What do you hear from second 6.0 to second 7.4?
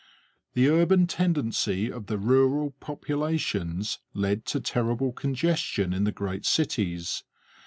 the great cities.